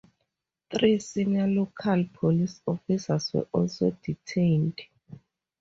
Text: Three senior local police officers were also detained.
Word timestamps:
Three 0.73 0.97
senior 0.97 1.45
local 1.45 2.05
police 2.11 2.59
officers 2.65 3.31
were 3.35 3.47
also 3.53 3.91
detained. 4.01 4.81